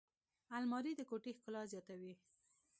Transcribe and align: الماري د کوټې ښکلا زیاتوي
الماري 0.57 0.91
د 0.95 1.01
کوټې 1.09 1.31
ښکلا 1.37 1.61
زیاتوي 1.71 2.13